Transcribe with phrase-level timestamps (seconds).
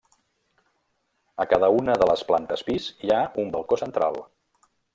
[1.45, 4.19] A cada una de les plantes pis hi ha un balcó central.